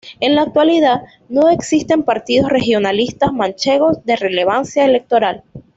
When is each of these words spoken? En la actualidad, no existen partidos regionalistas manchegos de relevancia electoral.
En 0.19 0.33
la 0.33 0.41
actualidad, 0.41 1.03
no 1.29 1.51
existen 1.51 2.01
partidos 2.01 2.49
regionalistas 2.49 3.31
manchegos 3.33 4.03
de 4.03 4.15
relevancia 4.15 4.83
electoral. 4.85 5.43